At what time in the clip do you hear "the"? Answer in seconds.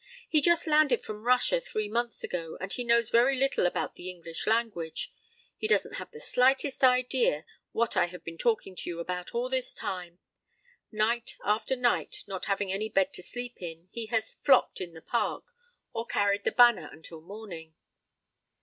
3.93-4.09, 6.09-6.19, 14.93-15.03, 16.45-16.51